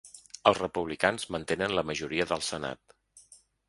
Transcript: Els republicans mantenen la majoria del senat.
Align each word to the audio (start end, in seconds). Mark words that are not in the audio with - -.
Els 0.51 0.57
republicans 0.61 1.29
mantenen 1.37 1.79
la 1.81 1.87
majoria 1.93 2.31
del 2.35 2.47
senat. 2.53 3.01